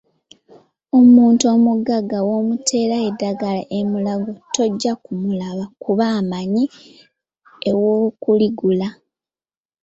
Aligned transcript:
Omuntu 0.99 1.43
omugagga 1.55 2.17
bw'omuteera 2.25 2.95
eddagala 3.07 3.61
e 3.79 3.79
Mulago 3.89 4.31
tojja 4.53 4.93
kumulaba 5.03 5.63
kuba 5.83 6.05
amanyi 6.19 6.63
ewokuligula. 7.69 8.87